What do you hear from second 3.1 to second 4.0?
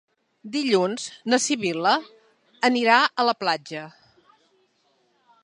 la platja.